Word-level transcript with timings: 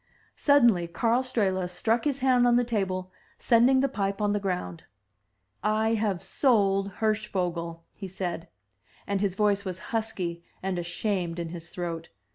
Suddenly 0.35 0.87
Karl 0.87 1.21
Strehla 1.21 1.69
struck 1.69 2.05
his 2.05 2.21
hand 2.21 2.47
on 2.47 2.55
the 2.55 2.63
table, 2.63 3.11
sending 3.37 3.81
the 3.81 3.87
pipe 3.87 4.19
on 4.19 4.33
the 4.33 4.39
ground. 4.39 4.85
*1 5.63 5.97
have 5.97 6.23
sold 6.23 6.93
Hirschvogel," 7.01 7.83
he 7.95 8.07
said; 8.07 8.49
and 9.05 9.21
his 9.21 9.35
voice 9.35 9.63
was 9.63 9.77
husky 9.93 10.43
and 10.63 10.79
ashamed 10.79 11.37
in 11.37 11.49
his 11.49 11.69
throat. 11.69 12.09